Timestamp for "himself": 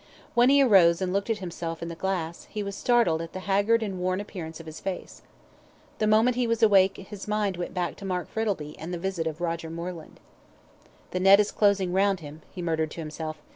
1.37-1.83, 13.01-13.37